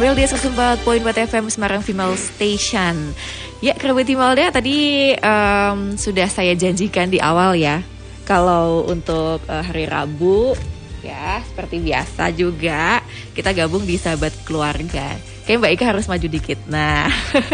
[0.00, 3.12] Meldia 104.4 FM Semarang Female Station.
[3.60, 7.84] Ya, kerabat Malda tadi um, sudah saya janjikan di awal ya.
[8.24, 10.56] Kalau untuk uh, hari Rabu
[11.02, 13.02] ya seperti biasa juga
[13.34, 15.18] kita gabung di sahabat keluarga.
[15.44, 16.58] Kayak Mbak Ika harus maju dikit.
[16.70, 17.10] Nah,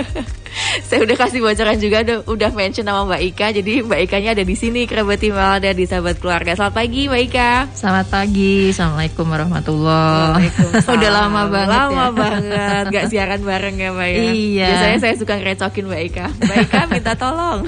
[0.88, 3.46] saya udah kasih bocoran juga udah, udah mention nama Mbak Ika.
[3.54, 6.54] Jadi Mbak Ikanya ada di sini kerabat ada di sahabat keluarga.
[6.54, 7.52] Selamat pagi Mbak Ika.
[7.74, 8.70] Selamat pagi.
[8.72, 10.94] Assalamualaikum warahmatullahi wabarakatuh.
[10.98, 12.08] udah lama banget Lama ya.
[12.12, 14.20] banget Gak siaran bareng ya Mbak ya.
[14.32, 14.68] Iya.
[14.68, 16.26] Biasanya saya suka ngerecokin Mbak Ika.
[16.44, 17.60] Mbak Ika minta tolong.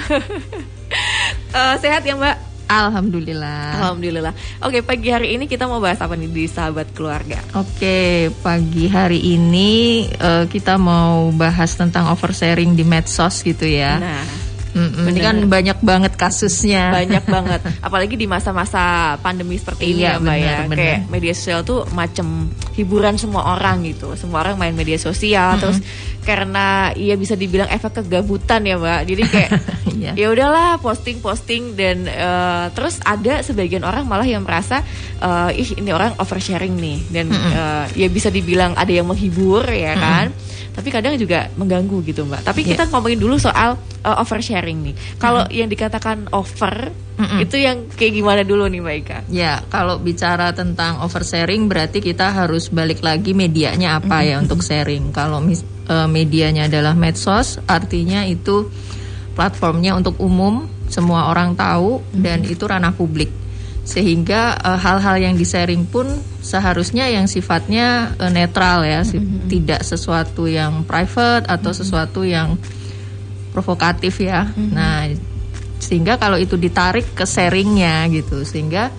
[1.54, 2.49] uh, sehat ya Mbak?
[2.70, 3.82] Alhamdulillah.
[3.82, 4.34] Alhamdulillah.
[4.62, 7.42] Oke, pagi hari ini kita mau bahas apa nih di sahabat keluarga?
[7.58, 13.98] Oke, pagi hari ini uh, kita mau bahas tentang oversharing di medsos gitu ya.
[13.98, 14.22] Nah,
[14.70, 16.94] Mm-mm, ini kan banyak banget kasusnya.
[16.94, 17.60] Banyak banget.
[17.82, 20.58] Apalagi di masa-masa pandemi seperti ini iya, ya, Mbak bener, ya.
[20.66, 20.78] bener.
[20.78, 22.26] Kayak media sosial tuh macam
[22.78, 24.14] hiburan semua orang gitu.
[24.14, 25.62] Semua orang main media sosial Mm-mm.
[25.62, 25.78] terus
[26.20, 29.00] karena iya bisa dibilang efek kegabutan ya, Mbak.
[29.06, 29.50] Jadi kayak
[30.00, 30.16] Iya.
[30.16, 34.80] ya udahlah posting-posting dan eh, terus ada sebagian orang malah yang merasa
[35.20, 37.52] eh, ih ini orang oversharing nih dan Mm-mm.
[37.52, 40.26] eh, ya bisa dibilang ada yang menghibur ya kan.
[40.80, 42.40] Tapi kadang juga mengganggu gitu, Mbak.
[42.40, 42.68] Tapi Iya.
[42.72, 44.94] kita ngomongin dulu soal eh, oversharing nih.
[45.20, 46.88] Kalau yang dikatakan over
[47.20, 47.44] Mm-mm.
[47.44, 49.18] itu yang kayak gimana dulu nih, Mbak Ika?
[49.28, 55.12] Ya, kalau bicara tentang oversharing berarti kita harus balik lagi medianya apa ya untuk sharing.
[55.12, 58.72] Kalau mis- eh, medianya adalah medsos, artinya itu
[59.30, 63.28] platformnya untuk umum, semua orang tahu dan itu ranah publik.
[63.90, 66.06] Sehingga eh, hal-hal yang di-sharing pun
[66.40, 69.18] seharusnya yang sifatnya eh, netral ya, si-
[69.50, 72.54] tidak sesuatu yang private atau sesuatu yang
[73.50, 74.46] provokatif ya.
[74.70, 75.10] Nah,
[75.82, 78.94] sehingga kalau itu ditarik ke sharingnya gitu sehingga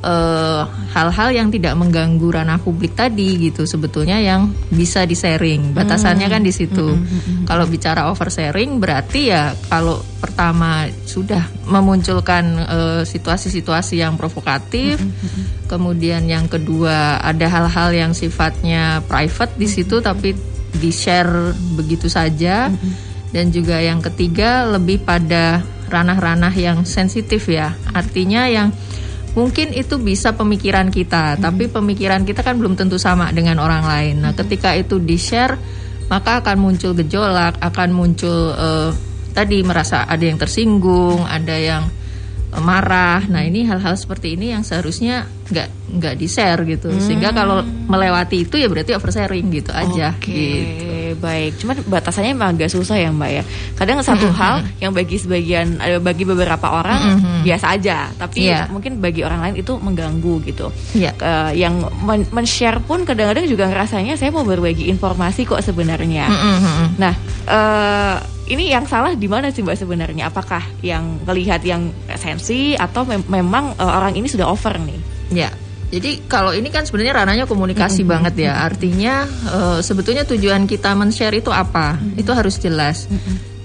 [0.00, 0.62] eh,
[0.96, 6.42] hal-hal yang tidak mengganggu ranah publik tadi gitu sebetulnya yang bisa di sharing batasannya kan
[6.42, 6.96] di situ.
[7.44, 15.00] Kalau bicara oversharing berarti ya kalau pertama sudah memunculkan eh, situasi-situasi yang provokatif
[15.66, 20.32] kemudian yang kedua ada hal-hal yang sifatnya private di situ tapi
[20.76, 22.70] di share begitu saja.
[23.34, 27.74] Dan juga yang ketiga lebih pada ranah-ranah yang sensitif ya.
[27.92, 28.72] Artinya yang
[29.36, 34.24] mungkin itu bisa pemikiran kita, tapi pemikiran kita kan belum tentu sama dengan orang lain.
[34.24, 35.60] Nah, ketika itu di-share
[36.08, 38.90] maka akan muncul gejolak, akan muncul eh,
[39.36, 41.84] tadi merasa ada yang tersinggung, ada yang
[42.56, 43.28] eh, marah.
[43.28, 46.96] Nah, ini hal-hal seperti ini yang seharusnya nggak nggak di-share gitu.
[46.96, 50.95] Sehingga kalau melewati itu ya berarti oversharing gitu aja Oke, gitu.
[51.14, 51.62] Baik.
[51.62, 53.42] Cuman batasannya emang agak susah ya, Mbak ya.
[53.76, 58.66] Kadang satu hal yang bagi sebagian eh, bagi beberapa orang biasa aja, tapi Iya.
[58.66, 60.72] mungkin bagi orang lain itu mengganggu gitu.
[60.96, 61.12] Iya.
[61.14, 66.26] Eh, yang men- men-share pun kadang-kadang juga ngerasanya saya mau berbagi informasi kok sebenarnya.
[66.26, 66.98] Mm-mm.
[66.98, 67.14] Nah,
[67.46, 70.30] eh ini yang salah di mana sih Mbak sebenarnya?
[70.30, 74.98] Apakah yang melihat yang sensi atau mem- memang eh, orang ini sudah over nih?
[75.34, 75.50] Ya,
[75.86, 78.66] jadi kalau ini kan sebenarnya ranahnya komunikasi banget ya.
[78.66, 81.94] Artinya eh, sebetulnya tujuan kita men-share itu apa?
[82.18, 83.06] Itu harus jelas.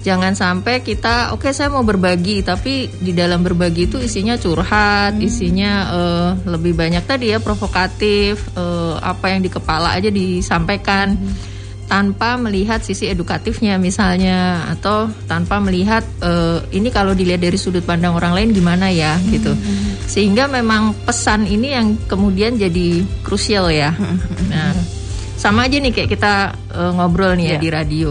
[0.02, 5.72] Jangan sampai kita, oke saya mau berbagi, tapi di dalam berbagi itu isinya curhat, isinya
[5.94, 11.14] eh, lebih banyak tadi ya provokatif, eh, apa yang di kepala aja disampaikan
[11.92, 18.16] tanpa melihat sisi edukatifnya misalnya atau tanpa melihat eh, ini kalau dilihat dari sudut pandang
[18.16, 19.52] orang lain gimana ya gitu.
[20.08, 23.92] Sehingga memang pesan ini yang kemudian jadi krusial ya.
[24.48, 24.72] Nah
[25.36, 26.32] sama aja nih kayak kita
[26.72, 27.60] eh, ngobrol nih ya Iya.
[27.60, 28.08] di radio.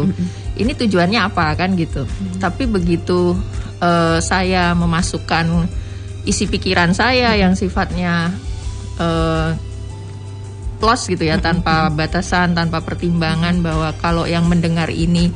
[0.62, 2.06] Ini tujuannya apa kan gitu.
[2.38, 3.34] Tapi begitu
[3.82, 5.66] eh, saya memasukkan
[6.30, 8.30] isi pikiran saya yang sifatnya
[9.02, 9.50] eh,
[10.82, 15.30] plus gitu ya tanpa batasan tanpa pertimbangan bahwa kalau yang mendengar ini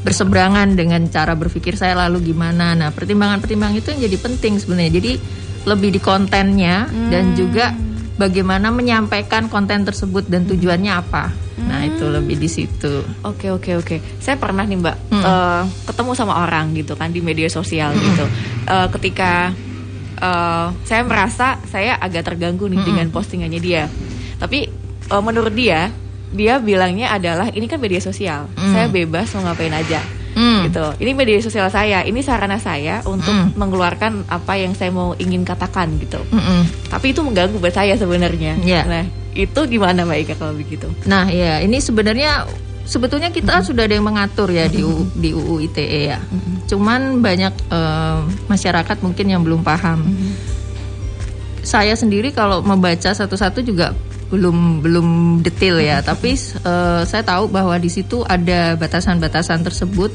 [0.00, 2.72] berseberangan dengan cara berpikir saya lalu gimana.
[2.72, 4.92] Nah pertimbangan-pertimbangan itu yang jadi penting sebenarnya.
[4.96, 5.12] Jadi
[5.68, 7.76] lebih di kontennya dan juga
[8.16, 11.28] bagaimana menyampaikan konten tersebut dan tujuannya apa.
[11.58, 13.04] Nah itu lebih di situ.
[13.26, 13.96] Oke oke oke.
[14.22, 18.24] Saya pernah nih Mbak eh, ketemu sama orang gitu kan di media sosial gitu.
[18.68, 19.52] Eh, ketika
[20.18, 23.84] eh, saya merasa saya agak terganggu nih dengan postingannya dia.
[24.38, 24.77] Tapi
[25.08, 25.90] eh, menurut dia,
[26.32, 28.46] dia bilangnya adalah ini kan media sosial.
[28.56, 30.00] Saya bebas mau ngapain aja.
[30.38, 30.70] Hmm.
[30.70, 30.86] Gitu.
[31.02, 32.04] Ini media sosial saya.
[32.04, 36.20] Ini sarana saya untuk mengeluarkan apa yang saya mau ingin katakan gitu.
[36.30, 36.92] Mm-mm.
[36.92, 38.60] Tapi itu mengganggu buat saya sebenarnya.
[38.62, 38.82] Iya.
[38.86, 39.02] Nah
[39.34, 40.86] itu gimana Mbak Ika kalau begitu?
[41.06, 42.46] Nah, ya ini sebenarnya
[42.88, 46.18] sebetulnya kita sudah ada yang mengatur ya di U, di UU ITE ya.
[46.66, 50.06] Cuman banyak eh, masyarakat mungkin yang belum paham.
[51.62, 53.92] Saya sendiri kalau membaca satu-satu juga
[54.28, 55.08] belum belum
[55.40, 60.12] detail ya, tapi uh, saya tahu bahwa di situ ada batasan-batasan tersebut.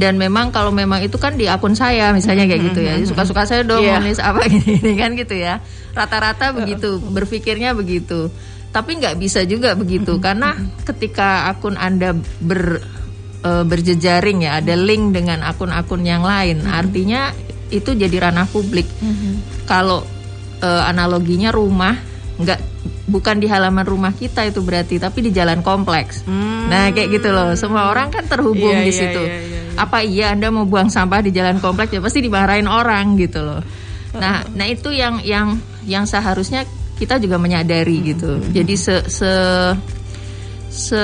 [0.00, 2.94] Dan memang kalau memang itu kan di akun saya misalnya kayak gitu ya.
[3.04, 4.00] Suka-suka saya dong yeah.
[4.00, 5.60] nulis apa gini, kan gitu ya.
[5.92, 8.32] Rata-rata begitu berpikirnya begitu.
[8.72, 10.16] Tapi nggak bisa juga begitu.
[10.16, 10.56] Karena
[10.88, 12.80] ketika akun anda ber
[13.44, 17.36] e, berjejaring ya ada link dengan akun-akun yang lain artinya
[17.68, 18.88] itu jadi ranah publik.
[19.68, 20.00] Kalau
[20.64, 22.09] e, analoginya rumah
[22.40, 22.60] nggak
[23.10, 26.22] bukan di halaman rumah kita itu berarti tapi di jalan kompleks.
[26.24, 26.70] Hmm.
[26.70, 27.52] Nah, kayak gitu loh.
[27.58, 29.22] Semua orang kan terhubung yeah, di iya, situ.
[29.26, 29.82] Yeah, yeah, yeah, yeah.
[29.82, 33.60] Apa iya Anda mau buang sampah di jalan kompleks ya pasti dimarahin orang gitu loh.
[34.14, 36.62] Nah, nah itu yang yang yang seharusnya
[36.96, 38.06] kita juga menyadari hmm.
[38.14, 38.30] gitu.
[38.54, 39.32] Jadi se, se
[40.70, 41.02] se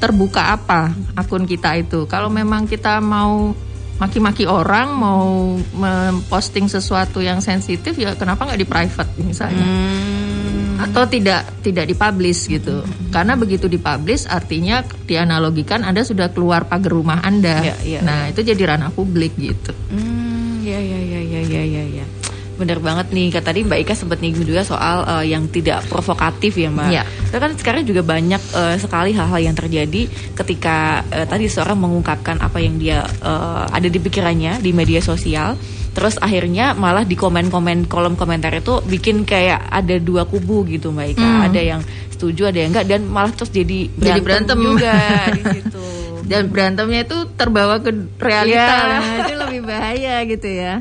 [0.00, 2.08] terbuka apa akun kita itu.
[2.08, 3.52] Kalau memang kita mau
[4.00, 9.62] maki-maki orang, mau memposting sesuatu yang sensitif ya kenapa nggak di private misalnya.
[9.62, 12.82] Hmm atau tidak tidak dipublish gitu.
[13.14, 17.62] Karena begitu dipublish artinya dianalogikan Anda sudah keluar pagar rumah Anda.
[17.62, 18.34] Ya, ya, nah, ya.
[18.34, 19.70] itu jadi ranah publik gitu.
[19.92, 22.06] Hmm, ya ya ya ya ya ya ya.
[22.52, 26.54] Bener banget nih, kata tadi Mbak Ika sempat nyinggung juga soal uh, yang tidak provokatif
[26.54, 26.88] ya Mbak.
[26.92, 27.02] Ya.
[27.32, 30.06] Karena kan sekarang juga banyak uh, sekali hal-hal yang terjadi
[30.36, 35.56] ketika uh, tadi seorang mengungkapkan apa yang dia uh, ada di pikirannya di media sosial
[35.92, 41.16] terus akhirnya malah di komen-komen kolom komentar itu bikin kayak ada dua kubu gitu mbak
[41.16, 41.46] Ika hmm.
[41.52, 44.58] ada yang setuju ada yang enggak dan malah terus jadi berantem, jadi berantem.
[44.58, 44.94] juga
[45.36, 45.84] di situ
[46.22, 49.00] dan berantemnya itu terbawa ke realita ya.
[49.26, 50.74] itu lebih bahaya gitu ya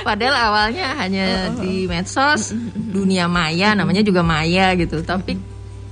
[0.00, 1.60] Padahal awalnya hanya oh.
[1.60, 5.36] di medsos dunia maya namanya juga maya gitu tapi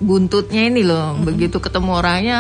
[0.01, 2.39] buntutnya ini loh begitu ketemu orangnya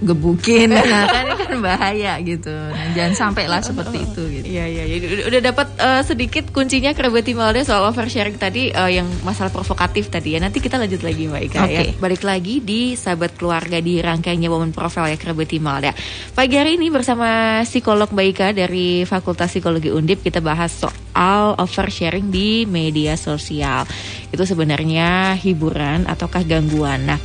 [0.00, 0.72] gebukin.
[0.90, 2.50] Nah kan kan bahaya gitu.
[2.50, 4.44] Nah, jangan sampai lah seperti itu gitu.
[4.48, 5.28] Iya iya ya.
[5.28, 10.34] udah dapat uh, sedikit kuncinya kerabat Timalda soal oversharing tadi uh, yang masalah provokatif tadi
[10.34, 10.38] ya.
[10.40, 11.74] Nanti kita lanjut lagi Mbak Ika okay.
[11.76, 15.92] ya balik lagi di sahabat keluarga di rangkaiannya Women Profile ya kerabat Timalda
[16.32, 22.32] pagi hari ini bersama psikolog Mbak Ika dari Fakultas Psikologi Undip kita bahas soal oversharing
[22.32, 23.84] di media sosial.
[24.32, 27.04] Itu sebenarnya hiburan ataukah gangguan?
[27.04, 27.20] Nah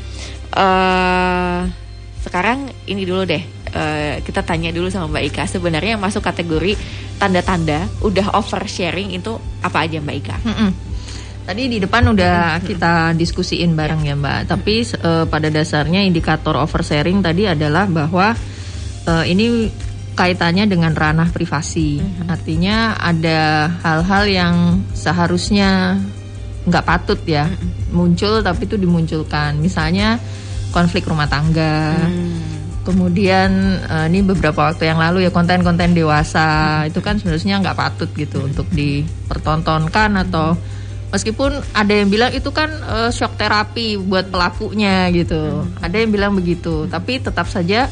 [0.55, 1.84] uh,
[2.25, 6.73] sekarang ini dulu deh uh, kita tanya dulu sama Mbak Ika sebenarnya yang masuk kategori
[7.21, 10.37] tanda-tanda udah oversharing itu apa aja Mbak Ika?
[10.41, 10.69] Mm -mm.
[11.45, 14.49] Tadi di depan udah kita diskusiin bareng ya Mbak.
[14.49, 14.75] Tapi
[15.05, 18.33] uh, pada dasarnya indikator oversharing tadi adalah bahwa
[19.05, 19.69] uh, ini
[20.17, 22.01] kaitannya dengan ranah privasi.
[22.01, 22.33] Mm-hmm.
[22.33, 24.55] Artinya ada hal-hal yang
[24.97, 26.01] seharusnya
[26.65, 27.93] nggak patut ya mm-hmm.
[27.93, 29.61] muncul tapi itu dimunculkan.
[29.61, 30.17] Misalnya
[30.75, 31.95] konflik rumah tangga.
[31.95, 32.83] Hmm.
[32.83, 36.91] Kemudian uh, ini beberapa waktu yang lalu ya konten-konten dewasa hmm.
[36.91, 38.49] itu kan sebenarnya nggak patut gitu hmm.
[38.51, 40.53] untuk dipertontonkan atau
[41.15, 45.63] meskipun ada yang bilang itu kan uh, shock terapi buat pelakunya gitu.
[45.63, 45.79] Hmm.
[45.79, 47.87] Ada yang bilang begitu, tapi tetap saja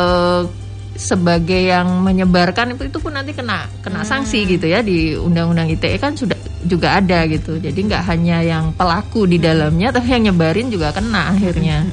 [0.00, 0.48] uh,
[0.92, 4.08] sebagai yang menyebarkan itu, itu pun nanti kena kena hmm.
[4.08, 7.58] sanksi gitu ya di undang-undang ITE kan sudah juga ada gitu.
[7.58, 11.88] Jadi nggak hanya yang pelaku di dalamnya, tapi yang nyebarin juga kena akhirnya.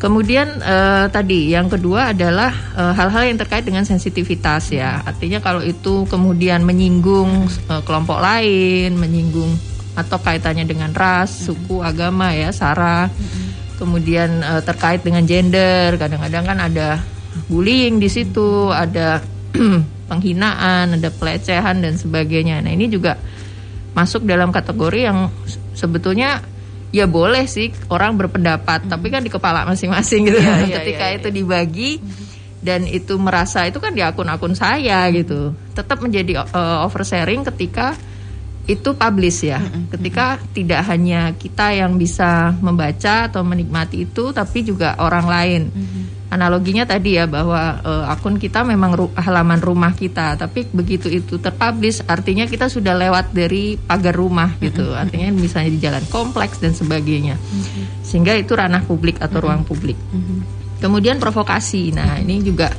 [0.00, 5.04] Kemudian uh, tadi yang kedua adalah uh, hal-hal yang terkait dengan sensitivitas ya.
[5.04, 9.52] Artinya kalau itu kemudian menyinggung uh, kelompok lain, menyinggung
[9.92, 13.12] atau kaitannya dengan ras, suku, agama ya, sara.
[13.76, 16.88] Kemudian uh, terkait dengan gender, kadang-kadang kan ada
[17.50, 19.18] bullying di situ, ada
[20.10, 22.62] penghinaan, ada pelecehan dan sebagainya.
[22.62, 23.18] Nah, ini juga
[23.90, 25.26] masuk dalam kategori yang
[25.74, 26.38] sebetulnya
[26.94, 28.90] ya boleh sih orang berpendapat, hmm.
[28.90, 30.38] tapi kan di kepala masing-masing gitu.
[30.38, 31.18] Ya, ya, Ketika ya, ya.
[31.18, 31.90] itu dibagi
[32.62, 37.98] dan itu merasa itu kan di akun-akun saya gitu, tetap menjadi uh, oversharing ketika
[38.70, 39.58] itu publish ya.
[39.90, 45.62] Ketika tidak hanya kita yang bisa membaca atau menikmati itu, tapi juga orang lain
[46.30, 51.42] analoginya tadi ya bahwa uh, akun kita memang ru halaman rumah kita, tapi begitu itu
[51.42, 54.94] terpublish artinya kita sudah lewat dari pagar rumah gitu.
[54.94, 57.34] Artinya misalnya di jalan kompleks dan sebagainya.
[58.06, 59.98] Sehingga itu ranah publik atau ruang publik.
[60.80, 61.92] Kemudian provokasi.
[61.92, 62.72] Nah, ini juga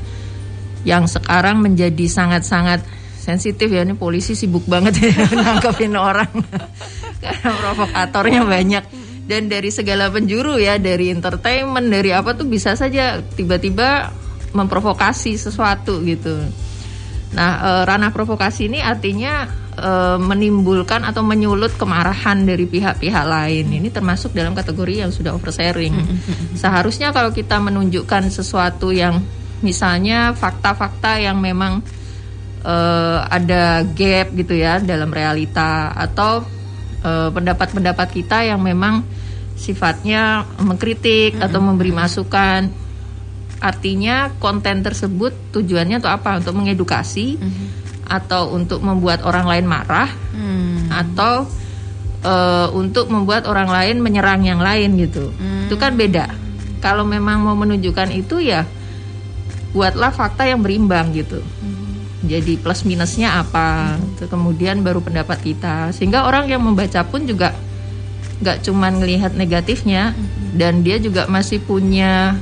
[0.82, 2.82] yang sekarang menjadi sangat-sangat
[3.20, 3.86] sensitif ya.
[3.86, 6.32] Ini polisi sibuk banget ya nangkepin orang.
[7.22, 9.01] Karena provokatornya banyak
[9.32, 14.12] dan dari segala penjuru ya dari entertainment dari apa tuh bisa saja tiba-tiba
[14.52, 16.36] memprovokasi sesuatu gitu.
[17.32, 23.72] Nah, e, ranah provokasi ini artinya e, menimbulkan atau menyulut kemarahan dari pihak-pihak lain.
[23.72, 25.96] Ini termasuk dalam kategori yang sudah oversharing.
[26.60, 29.24] Seharusnya kalau kita menunjukkan sesuatu yang
[29.64, 31.80] misalnya fakta-fakta yang memang
[32.68, 32.76] e,
[33.32, 36.44] ada gap gitu ya dalam realita atau
[37.34, 39.02] pendapat-pendapat kita yang memang
[39.58, 42.70] sifatnya mengkritik atau memberi masukan.
[43.62, 46.42] Artinya konten tersebut tujuannya untuk apa?
[46.42, 47.38] Untuk mengedukasi
[48.10, 50.90] atau untuk membuat orang lain marah Hmm.
[50.90, 51.46] atau
[52.22, 55.34] eh, untuk membuat orang lain menyerang yang lain gitu.
[55.66, 56.30] Itu kan beda.
[56.82, 58.66] Kalau memang mau menunjukkan itu ya
[59.72, 61.40] buatlah fakta yang berimbang gitu.
[62.22, 65.90] Jadi plus minusnya apa, Itu kemudian baru pendapat kita.
[65.90, 67.54] Sehingga orang yang membaca pun juga
[68.42, 70.18] nggak cuman ngelihat negatifnya
[70.54, 72.34] dan dia juga masih punya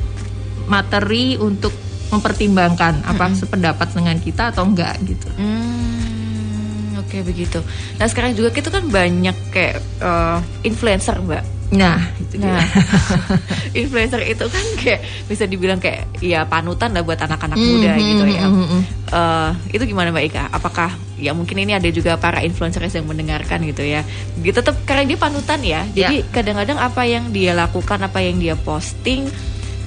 [0.65, 1.75] materi untuk
[2.09, 5.27] mempertimbangkan apa sependapat dengan kita atau enggak gitu.
[5.35, 7.59] Hmm, oke begitu.
[7.95, 11.43] Nah sekarang juga kita kan banyak kayak eh, influencer mbak.
[11.69, 12.65] Nah, itu Nah, dia.
[13.85, 18.01] influencer itu kan kayak bisa dibilang kayak ya panutan lah buat anak-anak Hmm, muda hmm,
[18.09, 18.41] gitu ya.
[18.41, 18.81] hmm, hmm, hmm.
[19.09, 20.43] Eh, itu gimana Mbak Ika?
[20.53, 24.05] Apakah ya mungkin ini ada juga para influencer yang mendengarkan gitu ya?
[24.37, 25.81] Dia tetap karena dia panutan ya.
[26.13, 29.25] Jadi kadang-kadang apa yang dia lakukan, apa yang dia posting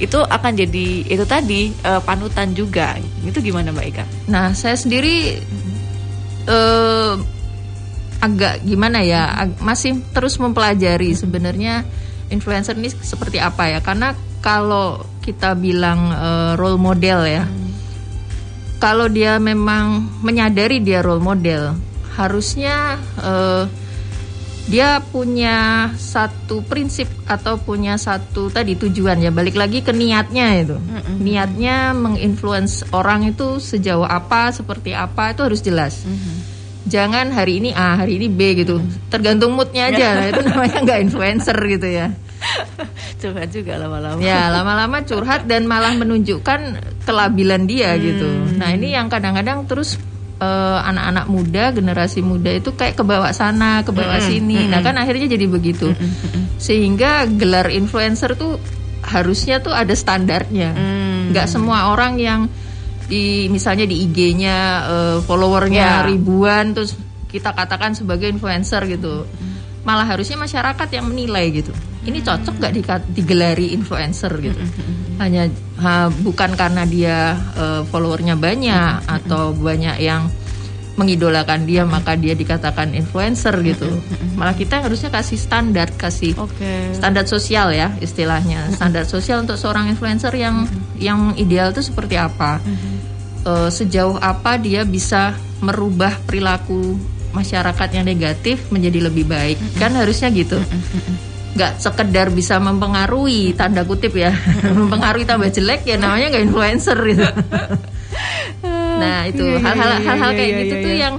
[0.02, 2.98] itu akan jadi itu tadi eh, panutan juga.
[3.22, 4.04] Itu gimana Mbak Ika?
[4.26, 5.38] Nah, saya sendiri
[6.42, 7.14] eh
[8.22, 11.82] agak gimana ya, ag- masih terus mempelajari sebenarnya
[12.30, 13.78] influencer ini seperti apa ya.
[13.78, 17.46] Karena kalau kita bilang eh, role model ya,
[18.82, 21.78] kalau dia memang menyadari dia role model,
[22.18, 23.70] harusnya eh,
[24.66, 30.76] dia punya satu prinsip atau punya satu tadi tujuan ya balik lagi ke niatnya itu.
[31.22, 36.02] Niatnya menginfluence orang itu sejauh apa seperti apa itu harus jelas.
[36.82, 38.82] Jangan hari ini A hari ini B gitu.
[39.06, 42.10] Tergantung moodnya aja itu namanya nggak influencer gitu ya
[43.22, 44.18] Coba juga lama-lama.
[44.18, 46.61] ya lama-lama curhat dan malah menunjukkan
[47.02, 48.26] kelabilan dia gitu.
[48.58, 49.94] Nah ini yang kadang-kadang terus
[50.38, 54.66] eh, anak-anak muda generasi muda itu kayak ke bawah sana ke bawah sini.
[54.66, 55.94] Nah kan akhirnya jadi begitu.
[56.58, 58.58] Sehingga gelar influencer tuh
[59.02, 60.70] harusnya tuh ada standarnya.
[60.75, 61.00] Hmm.
[61.32, 62.40] nggak semua orang yang
[63.08, 64.56] di misalnya di IG-nya
[64.87, 66.06] eh, followernya Ya.
[66.06, 66.94] ribuan terus
[67.30, 69.25] kita katakan sebagai influencer gitu.
[69.82, 72.75] Malah harusnya masyarakat yang menilai gitu ini cocok nggak
[73.14, 74.59] digelari influencer gitu?
[75.23, 75.47] Hanya
[75.78, 80.26] ha, bukan karena dia eh, followernya banyak atau banyak yang
[80.92, 83.88] mengidolakan dia maka dia dikatakan influencer gitu.
[84.37, 86.92] malah kita yang harusnya kasih standar kasih Oke.
[86.92, 88.68] standar sosial ya istilahnya.
[88.75, 90.66] Standar sosial untuk seorang influencer yang
[90.99, 92.59] yang ideal itu seperti apa?
[93.47, 96.99] Eh, sejauh apa dia bisa merubah perilaku
[97.32, 99.56] masyarakat yang negatif menjadi lebih baik?
[99.78, 100.59] Kan harusnya gitu
[101.52, 104.32] nggak sekedar bisa mempengaruhi tanda kutip ya.
[104.78, 107.26] Mempengaruhi tambah jelek ya namanya nggak influencer gitu.
[108.92, 111.14] Nah itu Iya, iya, hal-hal iya, hal-hal kayak gitu tuh yang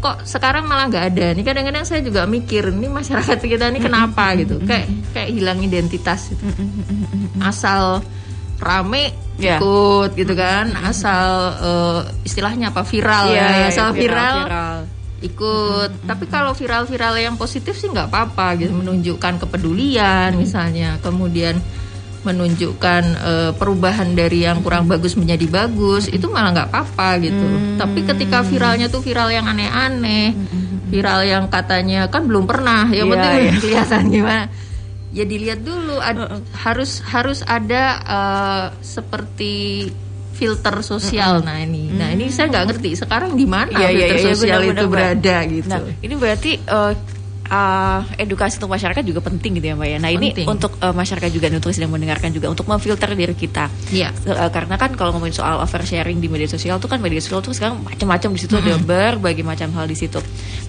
[0.00, 1.26] kok sekarang malah nggak ada.
[1.36, 4.32] Nih kadang-kadang saya juga mikir ini masyarakat kita ini kenapa?
[4.34, 4.58] Gitu.
[4.64, 6.42] Kayak kayak hilang identitas gitu.
[7.38, 8.00] asal
[8.58, 9.56] rame Ya.
[9.58, 11.24] ikut gitu kan asal
[11.56, 13.68] eh, istilahnya apa viral Iya, ya.
[13.72, 14.76] asal viral, viral.
[15.22, 16.04] Ikut.
[16.04, 18.70] Tapi kalau viral-viral yang positif sih nggak apa-apa gitu.
[18.70, 20.98] Menunjukkan kepedulian misalnya.
[20.98, 21.62] Kemudian
[22.22, 27.46] menunjukkan eh, perubahan dari yang kurang bagus menjadi bagus itu malah nggak apa-apa gitu.
[27.74, 30.30] Tapi ketika viralnya tuh viral yang aneh-aneh
[30.86, 32.86] viral yang katanya kan belum pernah.
[32.86, 33.52] Yang Iya, penting iya.
[33.62, 34.44] kelihatan gimana.
[35.12, 39.88] Ya dilihat dulu ad- harus harus ada eh, seperti
[40.32, 41.44] filter sosial.
[41.44, 41.92] Nah ini.
[41.92, 42.90] Nah ini saya nggak ngerti.
[42.98, 45.68] Sekarang di mana Iya, iya, filter iya, sosial benar, itu benar, berada gitu?
[45.68, 46.92] Nah, ini berarti eh,
[47.52, 49.98] eh, edukasi untuk masyarakat juga penting gitu ya Mbak ya.
[50.00, 50.48] Nah, ini Penting.
[50.48, 53.68] untuk eh, masyarakat juga untuk sedang mendengarkan juga untuk memfilter diri kita.
[53.92, 54.08] Iya.
[54.24, 57.52] Eh, karena kan kalau ngomongin soal oversharing di media sosial tuh kan media sosial tuh
[57.52, 60.18] sekarang macam-macam di situ ada berbagai macam hal di situ.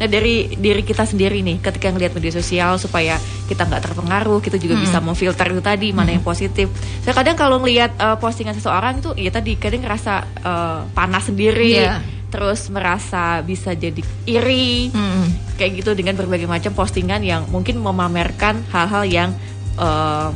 [0.04, 3.16] Nah, dari diri kita sendiri nih ketika ngelihat media sosial supaya
[3.48, 6.68] kita nggak terpengaruh, kita juga bisa memfilter itu tadi mana yang positif.
[7.06, 10.14] Saya kadang kalau ngelihat eh, postingan seseorang itu ya tadi kadang ngerasa
[10.44, 11.80] eh, panas sendiri.
[11.80, 11.98] Iya.
[12.34, 15.43] Terus merasa bisa jadi iri, Mm.
[15.54, 19.30] Kayak gitu dengan berbagai macam postingan yang mungkin memamerkan hal-hal yang
[19.78, 20.30] eh,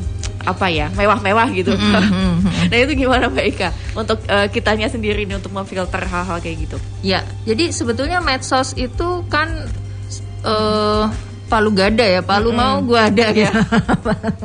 [0.47, 1.75] apa ya mewah-mewah gitu.
[2.71, 3.69] nah itu gimana Mbak Ika
[3.99, 6.77] untuk eh, kitanya sendiri nih untuk memfilter hal-hal kayak gitu?
[7.03, 9.67] Ya, jadi sebetulnya medsos itu kan
[10.47, 11.05] eh
[11.47, 13.51] palu gada ya, palu mau gua ada Iya.
[13.51, 13.59] gitu.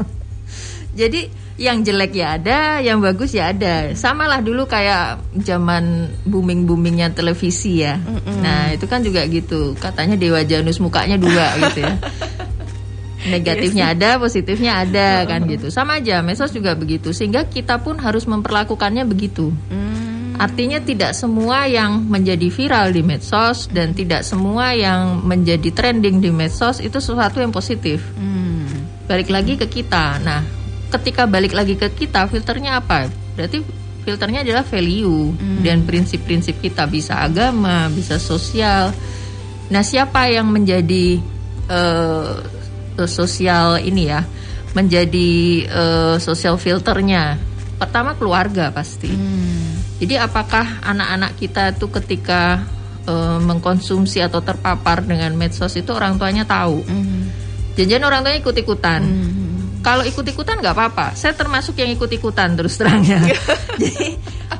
[1.00, 1.20] jadi
[1.62, 3.94] yang jelek ya ada, yang bagus ya ada.
[3.94, 8.02] Sama lah dulu kayak zaman booming boomingnya televisi ya.
[8.42, 11.94] Nah itu kan juga gitu, katanya Dewa Janus mukanya dua gitu ya.
[13.22, 15.70] Negatifnya ada, positifnya ada kan gitu.
[15.70, 17.14] Sama aja, medsos juga begitu.
[17.14, 19.54] Sehingga kita pun harus memperlakukannya begitu.
[20.42, 26.34] Artinya tidak semua yang menjadi viral di medsos dan tidak semua yang menjadi trending di
[26.34, 28.02] medsos itu sesuatu yang positif.
[28.18, 28.50] Hmm.
[29.02, 30.18] balik lagi ke kita.
[30.24, 30.61] Nah,
[30.92, 33.08] ketika balik lagi ke kita, filternya apa?
[33.32, 33.64] Berarti
[34.02, 35.32] filternya adalah value
[35.62, 38.90] dan prinsip-prinsip kita bisa agama, bisa sosial.
[39.72, 41.22] Nah, siapa yang menjadi
[41.70, 42.32] eh,
[43.08, 44.20] sosial ini ya?
[44.76, 45.32] Menjadi
[45.64, 47.38] eh, sosial filternya?
[47.78, 49.10] Pertama keluarga pasti.
[50.02, 52.60] Jadi apakah anak-anak kita tuh ketika
[53.06, 56.82] eh, mengkonsumsi atau terpapar dengan medsos itu orang tuanya tahu?
[57.78, 59.00] Janjian orang tuanya ikut-ikutan.
[59.82, 61.06] Kalau ikut-ikutan nggak apa-apa.
[61.12, 63.18] Saya termasuk yang ikut-ikutan terus terang ya.
[63.82, 64.14] Jadi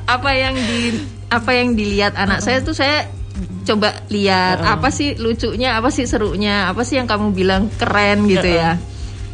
[0.05, 0.99] apa yang di
[1.31, 3.07] apa yang dilihat anak saya tuh saya
[3.63, 8.49] coba lihat apa sih lucunya, apa sih serunya, apa sih yang kamu bilang keren gitu
[8.51, 8.75] ya.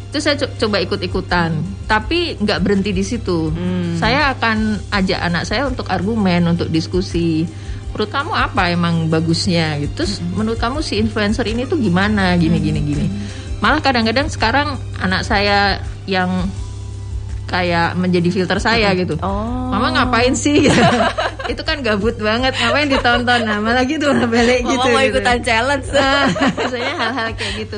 [0.09, 1.49] Itu saya co- coba ikut-ikutan.
[1.85, 3.49] Tapi nggak berhenti di situ.
[3.97, 7.45] Saya akan ajak anak saya untuk argumen, untuk diskusi.
[7.89, 10.05] Menurut kamu apa emang bagusnya gitu?
[10.05, 12.37] Terus menurut kamu si influencer ini tuh gimana?
[12.37, 13.05] Gini gini gini.
[13.59, 16.47] Malah kadang-kadang sekarang anak saya yang
[17.49, 19.17] kayak menjadi filter saya gitu.
[19.25, 19.73] Oh.
[19.73, 20.69] Mama ngapain sih?
[21.51, 23.41] itu kan gabut banget, ngapain ditonton?
[23.41, 24.87] Nah, malah gitu balik Mama gitu.
[24.93, 25.09] mau gitu.
[25.17, 25.87] ikutan challenge.
[25.89, 26.29] Nah,
[26.61, 27.77] biasanya hal-hal kayak gitu.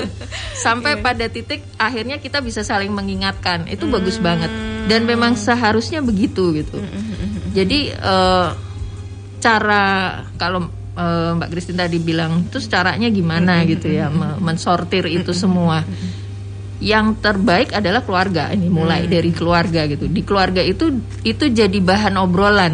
[0.60, 3.64] Sampai pada titik akhirnya kita bisa saling mengingatkan.
[3.72, 4.52] Itu bagus banget.
[4.92, 6.84] Dan memang seharusnya begitu gitu.
[7.56, 8.50] Jadi eh,
[9.40, 9.84] cara
[10.36, 15.82] kalau eh, Mbak Kristin tadi bilang terus caranya gimana gitu ya me- mensortir itu semua.
[16.82, 20.10] Yang terbaik adalah keluarga ini mulai dari keluarga gitu.
[20.10, 20.90] Di keluarga itu
[21.22, 22.74] itu jadi bahan obrolan.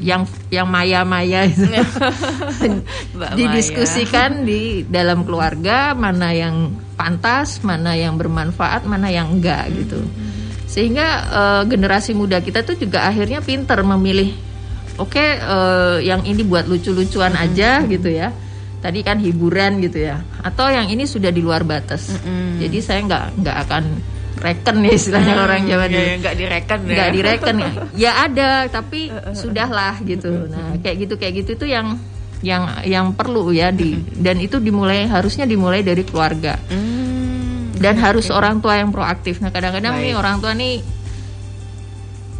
[0.00, 1.62] Yang yang maya-maya itu
[3.38, 10.00] didiskusikan di dalam keluarga mana yang pantas, mana yang bermanfaat, mana yang enggak gitu.
[10.66, 14.32] Sehingga eh, generasi muda kita tuh juga akhirnya pinter memilih.
[15.00, 18.32] Oke, eh, yang ini buat lucu-lucuan aja gitu ya.
[18.82, 20.20] Tadi kan hiburan gitu ya.
[20.42, 22.12] Atau yang ini sudah di luar batas.
[22.58, 23.84] Jadi saya nggak nggak akan
[24.42, 26.02] reken ya istilahnya orang Jawa dulu.
[26.02, 26.94] Ya, nggak direken ya.
[26.98, 27.70] nggak direken ya.
[28.08, 29.00] Ya ada tapi
[29.32, 30.50] sudahlah gitu.
[30.50, 31.94] Nah kayak gitu kayak gitu itu yang
[32.42, 36.58] yang yang perlu ya di dan itu dimulai harusnya dimulai dari keluarga.
[36.68, 37.00] Hmm.
[37.82, 39.42] dan harus orang tua yang proaktif.
[39.42, 40.78] Nah kadang-kadang nih orang tua nih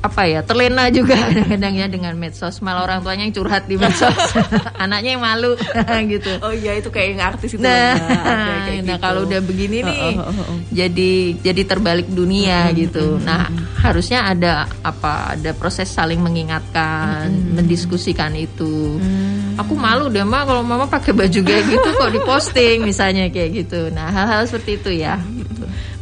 [0.03, 4.13] apa ya terlena juga kadang-kadang ya dengan medsos malah orang tuanya yang curhat di medsos
[4.83, 5.55] anaknya yang malu
[6.13, 7.63] gitu Oh iya itu kayak yang artis itu.
[7.63, 7.95] Nah.
[7.95, 9.05] Ada kayak nah gitu.
[9.07, 10.59] kalau udah begini nih, Oh, oh, oh, oh.
[10.75, 13.23] jadi jadi terbalik dunia gitu.
[13.23, 13.47] Nah,
[13.79, 15.39] harusnya ada apa?
[15.39, 18.99] Ada proses saling mengingatkan, mendiskusikan itu.
[19.55, 23.95] Aku malu deh mak kalau mama pakai baju kayak gitu kok diposting misalnya kayak gitu.
[23.95, 25.23] Nah, hal-hal seperti itu ya.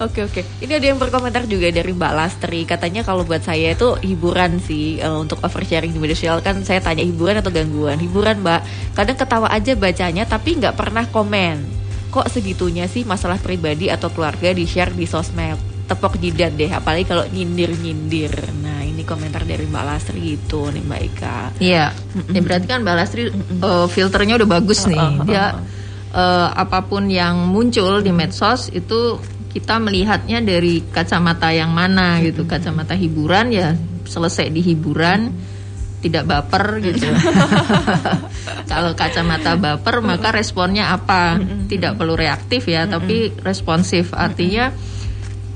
[0.01, 0.41] Oke oke.
[0.65, 2.65] Ini ada yang berkomentar juga dari Mbak Lastri.
[2.65, 6.81] Katanya kalau buat saya itu hiburan sih eh, untuk oversharing di media sosial kan saya
[6.81, 8.01] tanya hiburan atau gangguan.
[8.01, 8.61] Hiburan Mbak.
[8.97, 11.69] Kadang ketawa aja bacanya tapi nggak pernah komen.
[12.09, 15.61] Kok segitunya sih masalah pribadi atau keluarga di share di sosmed.
[15.85, 16.73] Tepok jidat deh.
[16.73, 18.33] Apalagi kalau nyindir nyindir.
[18.65, 21.39] Nah ini komentar dari Mbak Lastri itu nih Mbak Ika.
[21.61, 21.93] Iya.
[22.33, 25.29] Ya berarti kan Mbak Lastri eh, filternya udah bagus nih.
[25.29, 25.61] Dia
[26.17, 32.47] eh, apa pun yang muncul di medsos itu kita melihatnya dari kacamata yang mana gitu.
[32.47, 33.75] Kacamata hiburan ya
[34.07, 35.35] selesai di hiburan
[36.01, 37.11] tidak baper gitu.
[38.71, 41.37] Kalau kacamata baper maka responnya apa?
[41.69, 44.17] Tidak perlu reaktif ya, tapi responsif.
[44.17, 44.73] Artinya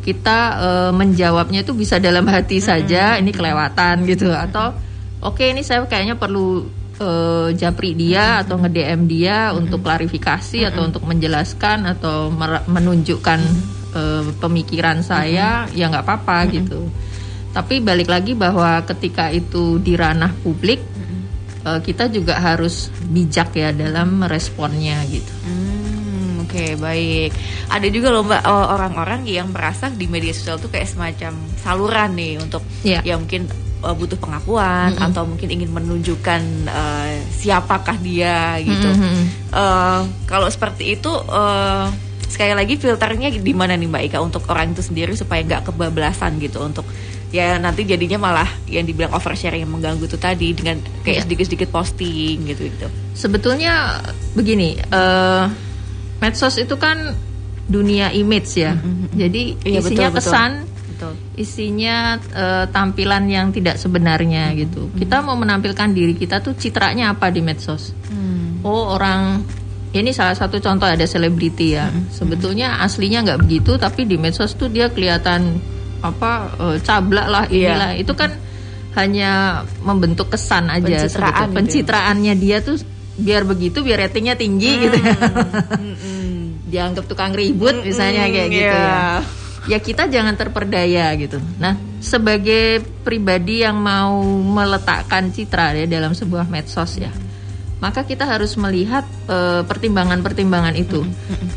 [0.05, 4.29] kita eh, menjawabnya itu bisa dalam hati saja ini kelewatan gitu.
[4.35, 4.77] Atau
[5.25, 6.69] oke ini saya kayaknya perlu
[7.01, 12.29] eh, japri dia atau nge-DM dia untuk klarifikasi atau untuk menjelaskan atau
[12.69, 13.41] menunjukkan
[13.95, 16.91] eh, pemikiran saya ya nggak apa-apa gitu
[17.51, 20.83] tapi balik lagi bahwa ketika itu di ranah publik
[21.63, 27.35] eh, kita juga harus bijak ya dalam meresponnya gitu Hmm, Oke baik.
[27.67, 32.39] Ada juga loh mbak orang-orang yang merasa di media sosial tuh kayak semacam saluran nih
[32.39, 33.03] untuk Iya.
[33.03, 33.49] ya mungkin
[33.81, 38.87] eh, butuh pengakuan atau mungkin ingin menunjukkan eh, siapakah dia gitu.
[38.87, 39.25] Mhm.
[39.51, 41.87] Eh, kalau seperti itu eh,
[42.27, 46.41] sekali lagi filternya di mana nih mbak Ika untuk orang itu sendiri supaya nggak kebablasan
[46.41, 46.85] gitu untuk
[47.31, 51.23] ya nanti jadinya malah yang dibilang oversharing yang mengganggu itu tadi dengan kayak Iya.
[51.27, 52.87] sedikit-sedikit posting gitu gitu.
[53.15, 53.99] Sebetulnya
[54.33, 55.45] begini, eh,
[56.23, 57.11] medsos itu kan
[57.67, 58.79] dunia image ya.
[59.11, 60.51] Jadi Iya, isinya betul, kesan,
[60.95, 61.13] Betul.
[61.35, 64.95] isinya eh, tampilan yang tidak sebenarnya gitu.
[64.95, 67.91] Kita mau menampilkan diri kita tuh citranya apa di medsos?
[68.63, 69.43] Oh orang
[69.95, 71.87] ini salah satu contoh ada selebriti ya.
[72.11, 75.63] Sebetulnya aslinya nggak begitu, tapi di medsos tuh dia kelihatan
[76.03, 77.79] apa eh, cablak lah Iya.
[77.79, 77.91] inilah.
[77.95, 78.35] Itu kan
[78.95, 81.07] hanya membentuk kesan aja.
[81.07, 81.55] Pencitraan gitu ya.
[81.55, 82.77] Pencitraannya dia tuh
[83.15, 84.97] biar begitu, biar ratingnya tinggi gitu.
[84.99, 85.15] ya.
[85.79, 86.67] Mm-mm.
[86.67, 88.91] Dianggap tukang ribut misalnya kayak Mm-mm, gitu iya.
[88.91, 89.23] ya.
[89.71, 91.39] ya kita jangan terperdaya gitu.
[91.63, 97.15] Nah, sebagai pribadi yang mau meletakkan citra ya dalam sebuah medsos ya,
[97.85, 101.05] maka kita harus melihat eh, pertimbangan-pertimbangan itu.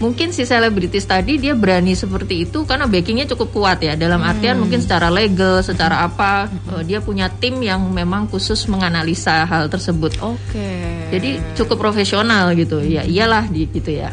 [0.03, 3.95] Mungkin si selebritis tadi dia berani seperti itu karena backingnya cukup kuat ya.
[3.95, 9.47] Dalam artian mungkin secara legal, secara apa, eh, dia punya tim yang memang khusus menganalisa
[9.47, 10.19] hal tersebut.
[10.19, 10.67] Oke.
[11.15, 12.83] Jadi cukup profesional gitu.
[12.83, 14.11] Ya iyalah di gitu ya.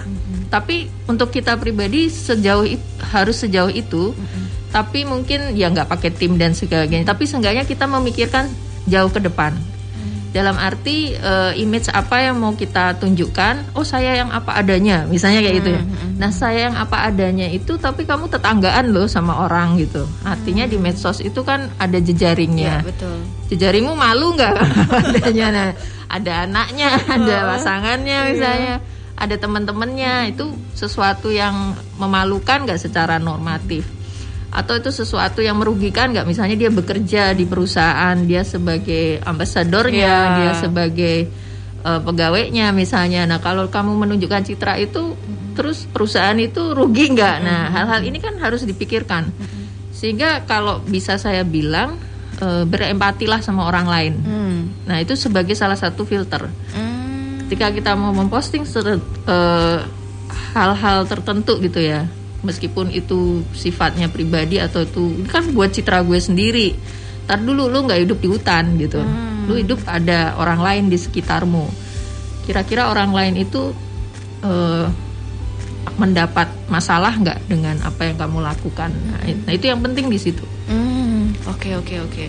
[0.55, 2.63] Tapi untuk kita pribadi sejauh
[3.11, 4.15] harus sejauh itu.
[4.71, 7.11] Tapi mungkin ya nggak pakai tim dan sebagainya.
[7.11, 8.47] Tapi seenggaknya kita memikirkan
[8.87, 9.74] jauh ke depan.
[10.35, 13.71] Dalam arti eh, image apa yang mau kita tunjukkan?
[13.79, 15.83] Oh saya yang apa adanya, misalnya kayak gitu ya.
[16.19, 20.03] Nah saya yang apa adanya itu, tapi kamu tetanggaan loh sama orang gitu.
[20.27, 23.15] Artinya di medsos itu kan ada Ya, jejaringnya betul.
[23.49, 24.55] jejaringmu malu nggak
[25.15, 25.69] adanya nah
[26.11, 28.75] ada anaknya ada pasangannya misalnya
[29.15, 31.55] ada teman-temannya itu sesuatu yang
[31.97, 33.87] memalukan nggak secara normatif
[34.55, 36.25] atau itu sesuatu yang merugikan nggak?
[36.25, 40.37] Misalnya dia bekerja di perusahaan dia sebagai ambasadornya Ya.
[40.39, 41.17] dia sebagai
[41.83, 43.27] eh, pegawainya misalnya.
[43.27, 45.19] Nah kalau kamu menunjukkan citra itu
[45.59, 47.37] terus perusahaan itu rugi nggak?
[47.43, 49.35] Nah hal-hal ini kan harus dipikirkan.
[49.91, 51.99] Sehingga kalau bisa saya bilang
[52.39, 54.15] eh, berempatilah sama orang lain.
[54.23, 54.61] Hmm.
[54.87, 56.47] nah itu sebagai salah satu filter.
[56.71, 57.45] Hmm.
[57.45, 59.79] ketika kita mau memposting ser- eh,
[60.55, 62.07] hal-hal tertentu gitu ya
[62.45, 66.69] meskipun itu sifatnya pribadi atau itu kan buat citra gue sendiri.
[67.25, 69.01] Ntar dulu lu nggak hidup di hutan gitu.
[69.45, 71.65] Lu hidup ada orang lain di sekitarmu.
[72.45, 73.73] Kira-kira orang lain itu
[74.45, 74.87] eh,
[75.95, 78.91] mendapat masalah nggak dengan apa yang kamu lakukan?
[78.91, 80.45] Nah, it- nah, itu yang penting di situ.
[80.69, 82.25] Hmm, oke oke oke.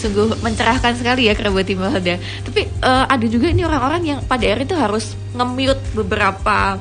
[0.00, 2.16] Sungguh mencerahkan sekali ya kerabat Imelda.
[2.16, 5.04] Tapi eh, ada juga ini orang-orang yang pada akhirnya itu harus
[5.36, 6.80] nge-mute beberapa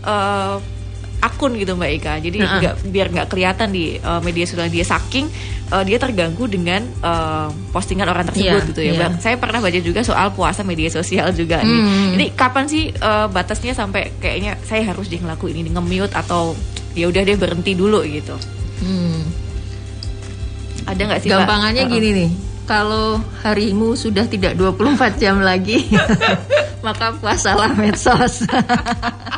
[0.00, 0.56] eh,
[1.20, 2.14] akun gitu Mbak Ika.
[2.20, 2.58] Jadi Heeh.
[2.60, 5.26] nggak biar nggak kelihatan di eh, media sosial dia saking
[5.72, 8.92] eh, dia terganggu dengan eh, postingan orang tersebut Iya, gitu ya.
[8.96, 9.18] Bang.
[9.18, 11.80] Saya pernah baca juga soal puasa media sosial juga nih.
[11.80, 12.10] Hmm.
[12.16, 16.52] Ini kapan sih eh, batasnya sampai kayaknya saya harus deh ngelakuin ini nge-mute atau
[16.96, 18.36] ya udah deh berhenti dulu gitu.
[18.80, 19.24] Hmm.
[20.86, 21.38] Ada nggak sih Mbak?
[21.42, 21.94] Gampangannya Heeh.
[21.98, 22.30] gini nih,
[22.64, 25.82] kalau harimu sudah tidak 24 jam lagi,
[26.86, 28.42] maka puasalah medsos.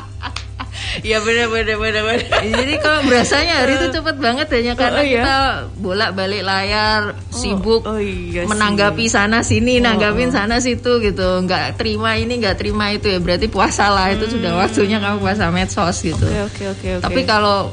[1.00, 2.42] Iya benar benar benar benar.
[2.42, 5.14] Jadi kalau berasanya hari itu cepet banget hanya karena Oh, iya.
[5.22, 5.36] kita
[5.78, 8.50] bolak-balik layar, sibuk oh iya sih.
[8.50, 10.34] menanggapi sana sini, Oh, nanggapin oh.
[10.34, 14.98] sana situ gitu, nggak terima ini, nggak terima itu ya berarti puasalah itu sudah waktunya
[14.98, 16.26] kamu puasa medsos gitu.
[16.26, 17.04] Oke oke oke oke.
[17.04, 17.70] Tapi kalau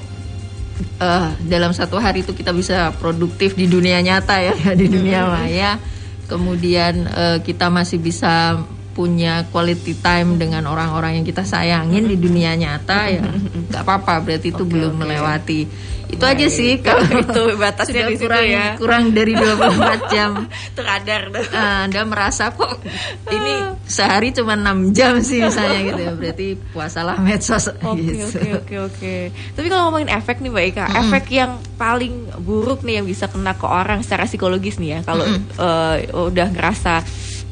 [1.00, 5.80] eh, dalam satu hari itu kita bisa produktif di dunia nyata ya, di dunia maya,
[6.26, 8.60] kemudian eh, kita masih bisa
[8.96, 13.28] punya quality time dengan orang-orang yang kita sayangin di dunia nyata ya
[13.68, 15.00] nggak apa-apa berarti itu Oke, belum oke.
[15.04, 15.62] melewati
[16.06, 16.38] itu Baik.
[16.38, 18.66] aja sih kalau Itu batasnya sudah di situ kurang ya.
[18.78, 20.32] kurang dari 24 jam
[20.72, 21.44] Teradar tuh.
[21.44, 22.78] eh, anda merasa kok
[23.36, 23.54] ini
[23.84, 28.22] sehari cuma 6 jam sih misalnya gitu ya berarti puasalah medsos Oke gitu.
[28.32, 29.16] oke oke oke.
[29.52, 33.52] Tapi kalau ngomongin efek nih Mbak Ika, efek yang paling buruk nih yang bisa kena
[33.52, 35.00] ke orang secara psikologis nih ya.
[35.04, 37.02] Kalau eh, udah ngerasa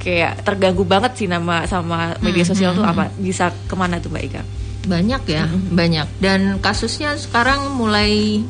[0.03, 3.07] kayak terganggu banget sih nama sama media sosial tuh apa?
[3.15, 4.43] Bisa ke mana tuh Mbak Ika?
[4.83, 6.07] banyak ya banyak.
[6.19, 8.43] Dan kasusnya sekarang mulai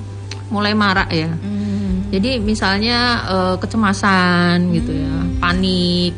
[0.49, 1.29] mulai marak ya.
[2.09, 6.13] Jadi misalnya eh, kecemasan gitu ya panik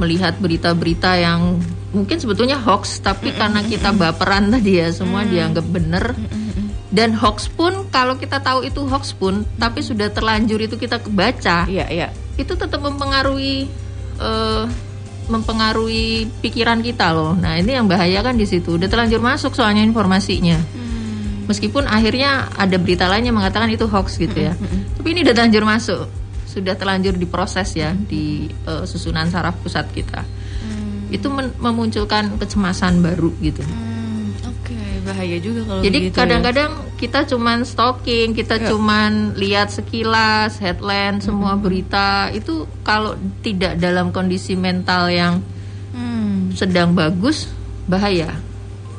[0.00, 1.60] melihat berita-berita yang
[1.92, 6.16] mungkin sebetulnya hoax tapi karena kita baperan tadi ya semua dianggap bener.
[6.92, 11.64] Dan hoax pun kalau kita tahu itu hoax pun tapi sudah terlanjur itu kita kebaca
[11.64, 12.08] Iya iya.
[12.36, 13.64] itu tetap mempengaruhi
[14.20, 14.64] eh,
[15.30, 17.32] mempengaruhi pikiran kita loh.
[17.38, 18.76] Nah ini yang bahaya kan di situ.
[18.76, 20.58] Udah terlanjur masuk soalnya informasinya.
[21.42, 24.54] Meskipun akhirnya ada berita lain yang mengatakan itu hoax gitu ya.
[24.98, 26.02] Tapi ini udah terlanjur masuk.
[26.46, 30.22] Sudah terlanjur diproses ya di eh, susunan saraf pusat kita.
[31.12, 33.60] Itu men- memunculkan kecemasan baru gitu.
[33.60, 33.91] Hmm,
[35.02, 36.10] bahaya juga kalau Jadi ya.
[36.10, 38.70] kadang-kadang kita cuman stalking, kita Ya.
[38.70, 45.42] cuman lihat sekilas headline semua berita itu kalau tidak dalam kondisi mental yang
[45.90, 46.50] Hmm.
[46.52, 47.50] sedang bagus
[47.84, 48.32] bahaya.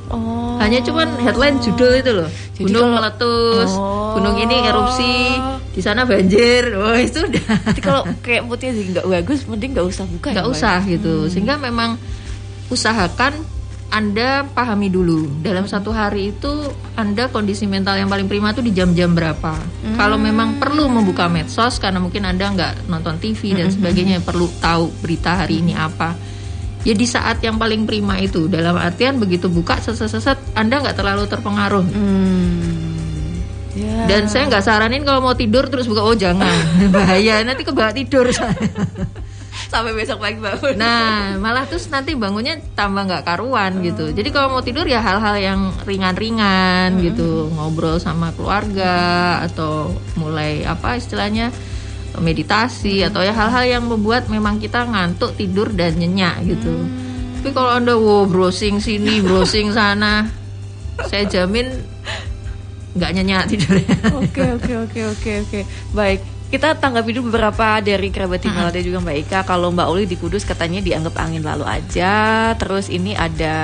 [0.07, 0.59] Oh.
[0.59, 2.29] Hanya cuman headline judul itu loh.
[2.53, 4.13] Jadi gunung kalau- meletus, Oh.
[4.13, 5.15] gunung ini erupsi,
[5.73, 6.69] di sana banjir.
[6.75, 10.29] Wah, itu udah Nanti kalau kayak moodnya nggak bagus, mending nggak usah buka.
[10.29, 10.53] ya, nggak Mbak?
[10.53, 11.13] usah gitu.
[11.27, 11.97] Sehingga memang
[12.69, 13.33] usahakan
[13.93, 16.49] anda pahami dulu dalam satu hari itu
[16.97, 19.53] Anda kondisi mental yang paling prima itu di jam-jam berapa.
[19.93, 24.89] Kalau memang perlu membuka medsos karena mungkin Anda nggak nonton TV dan sebagainya perlu tahu
[24.97, 26.17] berita hari ini apa.
[26.81, 31.29] Ya di saat yang paling prima itu dalam artian begitu buka seset-seset Anda nggak terlalu
[31.29, 31.85] terpengaruh.
[31.85, 32.83] Hmm.
[33.77, 34.09] Ya.
[34.09, 36.49] Dan saya nggak saranin kalau mau tidur terus buka oh jangan
[36.95, 38.25] bahaya nanti kebawa tidur
[39.69, 40.75] sampai besok pagi bangun.
[40.77, 43.83] Nah, malah terus nanti bangunnya tambah nggak karuan oh.
[43.85, 44.05] gitu.
[44.13, 47.01] Jadi kalau mau tidur ya hal-hal yang ringan-ringan hmm.
[47.13, 51.53] gitu, ngobrol sama keluarga atau mulai apa istilahnya
[52.21, 53.07] meditasi hmm.
[53.09, 56.73] atau ya hal-hal yang membuat memang kita ngantuk tidur dan nyenyak gitu.
[56.73, 57.41] Hmm.
[57.41, 60.29] Tapi kalau anda wow browsing sini, browsing sana,
[61.09, 61.73] saya jamin
[62.93, 63.95] nggak nyenyak tidurnya.
[64.21, 65.59] Oke oke oke oke oke.
[65.97, 66.21] Baik
[66.53, 69.39] kita tanggapi dulu beberapa dari kerabat email ada juga Mbak Ika.
[69.41, 72.53] Kalau Mbak Uli di Kudus katanya dianggap angin lalu aja.
[72.61, 73.57] Terus ini ada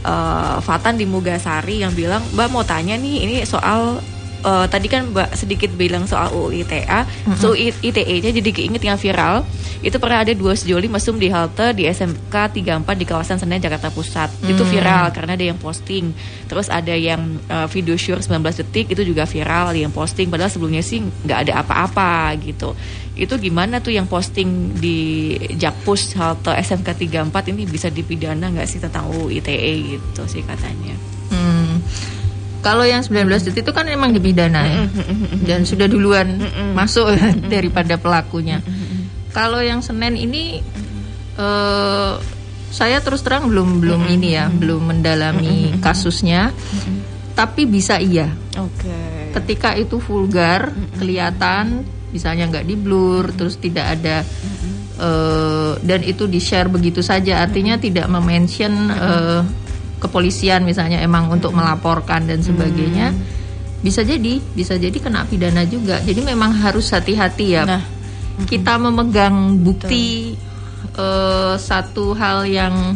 [0.00, 4.00] uh, Fatan di Mugasari yang bilang Mbak mau tanya nih ini soal
[4.46, 7.36] uh, tadi kan Mbak sedikit bilang soal UU ITE, mm-hmm.
[7.36, 9.42] so ITE-nya jadi keinget yang viral.
[9.82, 13.92] Itu pernah ada dua sejoli mesum di halte di SMK 34 di kawasan Senen Jakarta
[13.92, 14.46] Pusat.
[14.46, 14.48] Mm.
[14.54, 16.14] Itu viral karena ada yang posting.
[16.48, 20.80] Terus ada yang uh, video sure 19 detik itu juga viral yang posting padahal sebelumnya
[20.80, 22.72] sih nggak ada apa-apa gitu.
[23.16, 26.88] Itu gimana tuh yang posting di Jakpus halte SMK
[27.28, 31.15] 34 ini bisa dipidana nggak sih tentang UU ITE gitu sih katanya.
[32.66, 34.82] Kalau yang 19 detik itu kan memang dipidana ya.
[35.46, 36.42] Dan sudah duluan
[36.74, 37.14] masuk
[37.46, 38.58] daripada pelakunya.
[39.30, 40.58] Kalau yang Senin ini
[41.38, 42.18] uh,
[42.74, 46.50] saya terus terang belum belum ini ya, belum mendalami kasusnya.
[47.38, 48.32] Tapi bisa iya.
[48.58, 48.90] Oke.
[48.90, 49.30] Okay.
[49.36, 54.24] Ketika itu vulgar, kelihatan misalnya nggak di blur, terus tidak ada
[54.98, 59.44] uh, dan itu di share begitu saja, artinya tidak memention uh,
[60.06, 63.82] kepolisian misalnya emang untuk melaporkan dan sebagainya hmm.
[63.82, 67.82] bisa jadi bisa jadi kena pidana juga jadi memang harus hati-hati ya nah.
[68.46, 70.38] kita memegang bukti
[70.94, 72.94] uh, satu hal yang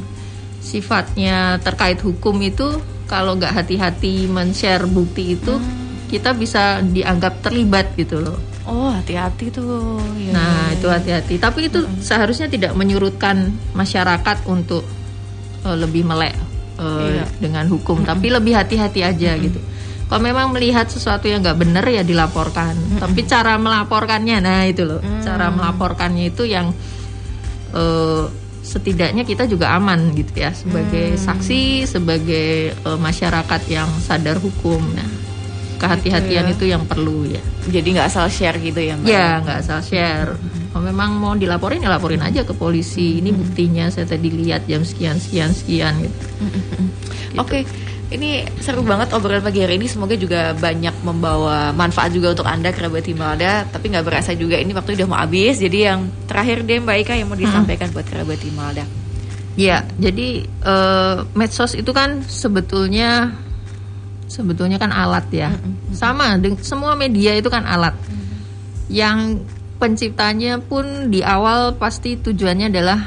[0.62, 2.78] sifatnya terkait hukum itu
[3.10, 6.06] kalau nggak hati-hati men-share bukti itu hmm.
[6.06, 8.38] kita bisa dianggap terlibat gitu loh
[8.70, 9.98] Oh hati-hati tuh.
[10.14, 10.92] Ya, nah ya, itu ya.
[10.94, 11.34] hati-hati.
[11.42, 12.06] Tapi itu hmm.
[12.06, 14.86] seharusnya tidak menyurutkan masyarakat untuk
[15.64, 16.36] uh, lebih melek
[16.80, 17.24] uh, iya.
[17.36, 18.10] dengan hukum, mm -hmm.
[18.16, 19.46] tapi lebih hati-hati aja mm -hmm.
[19.46, 19.60] gitu.
[20.10, 22.74] Kalau memang melihat sesuatu yang nggak benar ya dilaporkan.
[22.74, 23.00] Mm -hmm.
[23.04, 25.22] Tapi cara melaporkannya, nah itu loh, mm -hmm.
[25.22, 26.72] cara melaporkannya itu yang
[27.76, 28.24] uh,
[28.60, 31.20] setidaknya kita juga aman gitu ya sebagai hmm.
[31.20, 34.78] saksi, sebagai uh, masyarakat yang sadar hukum.
[34.94, 35.08] Nah,
[35.80, 36.56] kehati-hatian gitu ya.
[36.60, 37.40] itu yang perlu ya.
[37.72, 38.94] Jadi nggak asal share gitu ya?
[39.00, 39.08] Mbak?
[39.08, 40.36] Ya nggak asal share.
[40.70, 43.18] Kalau memang mau dilaporin ya laporin aja ke polisi.
[43.24, 46.12] Ini buktinya saya tadi lihat jam sekian sekian sekian gitu.
[46.12, 46.28] gitu.
[47.40, 47.48] Oke.
[47.48, 47.62] Okay.
[48.10, 49.86] Ini seru banget obrolan pagi hari ini.
[49.86, 53.70] Semoga juga banyak membawa manfaat juga untuk anda kerabat Himalda.
[53.70, 55.62] Tapi nggak berasa juga ini waktu udah mau habis.
[55.62, 57.94] Jadi yang terakhir deh Mbak Ika yang mau disampaikan hmm.
[57.94, 58.84] buat kerabat Himalda.
[59.58, 63.34] Ya, jadi uh, medsos itu kan sebetulnya
[64.30, 65.50] sebetulnya kan alat ya.
[65.50, 65.90] Mm-hmm.
[65.90, 67.98] Sama semua media itu kan alat.
[67.98, 68.38] Mm-hmm.
[68.86, 69.18] Yang
[69.82, 73.00] penciptanya pun di awal pasti tujuannya adalah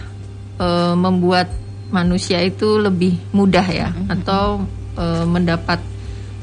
[0.59, 0.67] e,
[0.99, 1.47] membuat
[1.93, 4.13] manusia itu lebih mudah ya mm-hmm.
[4.19, 4.67] atau
[4.99, 5.79] e, mendapat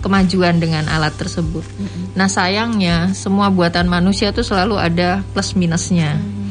[0.01, 1.63] kemajuan dengan alat tersebut.
[1.77, 2.05] Mm-hmm.
[2.17, 6.17] Nah, sayangnya semua buatan manusia itu selalu ada plus minusnya.
[6.17, 6.49] Mm-hmm.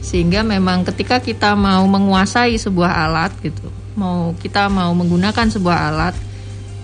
[0.00, 6.27] Sehingga memang ketika kita mau menguasai sebuah alat gitu, mau kita mau menggunakan sebuah alat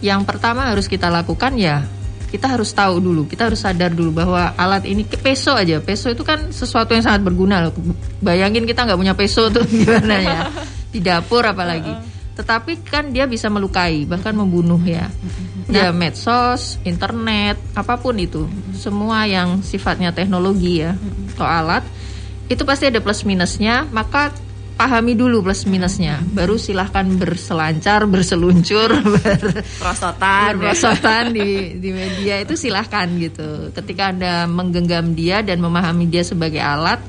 [0.05, 1.89] yang pertama harus kita lakukan ya
[2.35, 6.27] kita harus tahu dulu, kita harus sadar dulu bahwa alat ini peso aja, peso itu
[6.27, 7.71] kan sesuatu yang sangat berguna loh.
[8.19, 10.39] Bayangin kita nggak punya peso tuh gimana ya
[10.91, 11.95] di dapur apalagi.
[12.35, 15.07] Tetapi kan dia bisa melukai bahkan membunuh ya.
[15.71, 20.99] Nah, ya medsos, internet, apa pun itu, semua yang sifatnya teknologi ya
[21.39, 21.87] atau alat
[22.51, 23.87] itu pasti ada plus minusnya.
[23.95, 24.35] Maka
[24.75, 26.19] pahami dulu plus minusnya.
[26.21, 31.49] Baru silahkan berselancar berseluncur berprosotan berprosotan di
[31.83, 33.71] di media itu silahkan gitu.
[33.71, 37.01] Ketika anda menggenggam dia dan memahami dia sebagai alat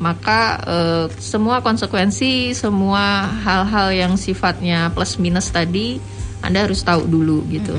[0.00, 6.00] maka eh, semua konsekuensi semua hal-hal yang sifatnya plus minus tadi
[6.40, 7.76] anda harus tahu dulu gitu.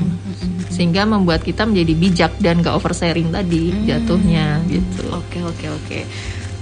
[0.70, 5.02] Sehingga membuat kita menjadi bijak dan gak oversharing tadi jatuhnya gitu.
[5.10, 6.00] Oke oke oke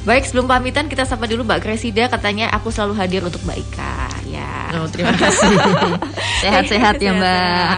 [0.00, 3.96] Baik, sebelum pamitan kita sapa dulu Mbak Kresida katanya aku selalu hadir untuk Mbak Ika.
[4.32, 4.72] Ya.
[4.80, 5.52] Oh, terima kasih.
[6.42, 7.74] Sehat-sehat ya, Mbak.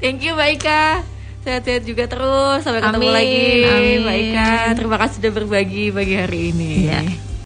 [0.00, 0.84] Thank you Mbak Ika.
[1.44, 3.16] Sehat-sehat juga terus sampai ketemu Amin.
[3.20, 3.98] lagi Amin.
[4.00, 4.52] Mbak Ika.
[4.80, 6.72] Terima kasih sudah berbagi pagi hari ini.
[6.88, 7.00] Ya.